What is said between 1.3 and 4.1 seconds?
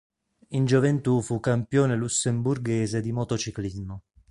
campione lussemburghese di motociclismo.